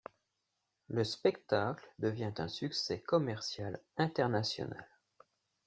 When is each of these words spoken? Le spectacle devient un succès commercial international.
Le 0.87 1.03
spectacle 1.03 1.87
devient 1.99 2.33
un 2.37 2.47
succès 2.47 2.99
commercial 3.03 3.79
international. 3.97 4.87